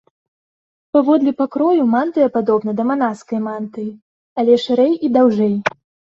[0.95, 3.93] Паводле пакрою, мантыя падобна да манаскай мантыі,
[4.43, 5.55] але шырэй і даўжэй.